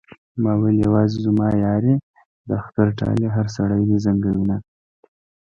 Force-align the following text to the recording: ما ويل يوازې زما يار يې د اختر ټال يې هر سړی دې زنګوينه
ما 0.41 0.53
ويل 0.61 0.77
يوازې 0.85 1.17
زما 1.25 1.47
يار 1.63 1.83
يې 1.89 1.95
د 2.47 2.49
اختر 2.61 2.87
ټال 2.97 3.17
يې 3.23 3.29
هر 3.35 3.47
سړی 3.55 3.81
دې 3.89 3.97
زنګوينه 4.05 4.57